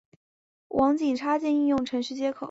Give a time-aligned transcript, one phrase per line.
[0.69, 2.39] 网景插件应用程序接口。